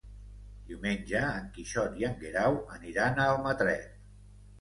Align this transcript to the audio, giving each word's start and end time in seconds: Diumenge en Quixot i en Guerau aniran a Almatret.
Diumenge 0.69 1.19
en 1.39 1.51
Quixot 1.57 1.99
i 2.03 2.07
en 2.07 2.15
Guerau 2.23 2.57
aniran 2.77 3.21
a 3.21 3.29
Almatret. 3.35 4.01